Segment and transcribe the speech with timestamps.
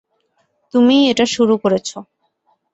[0.73, 1.89] তুমিই এটা শুরু করেছ।